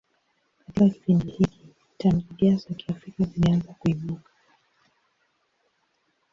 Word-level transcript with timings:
Katika 0.67 0.89
kipindi 0.89 1.31
hiki, 1.31 1.67
tamthilia 1.97 2.55
za 2.55 2.73
Kiafrika 2.75 3.23
zilianza 3.23 3.73
kuibuka. 3.73 4.29